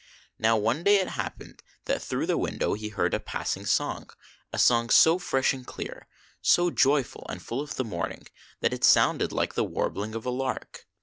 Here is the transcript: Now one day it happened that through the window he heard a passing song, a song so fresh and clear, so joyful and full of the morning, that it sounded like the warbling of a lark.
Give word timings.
Now 0.39 0.57
one 0.57 0.81
day 0.83 0.95
it 0.95 1.09
happened 1.09 1.61
that 1.85 2.01
through 2.01 2.25
the 2.25 2.37
window 2.39 2.73
he 2.73 2.89
heard 2.89 3.13
a 3.13 3.19
passing 3.19 3.67
song, 3.67 4.09
a 4.51 4.57
song 4.57 4.89
so 4.89 5.19
fresh 5.19 5.53
and 5.53 5.63
clear, 5.63 6.07
so 6.41 6.71
joyful 6.71 7.27
and 7.29 7.39
full 7.39 7.61
of 7.61 7.75
the 7.75 7.85
morning, 7.85 8.25
that 8.61 8.73
it 8.73 8.83
sounded 8.83 9.31
like 9.31 9.53
the 9.53 9.63
warbling 9.63 10.15
of 10.15 10.25
a 10.25 10.31
lark. 10.31 10.87